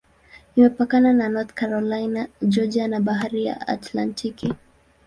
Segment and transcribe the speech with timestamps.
[0.55, 4.53] Imepakana na North Carolina, Georgia na Bahari ya Atlantiki.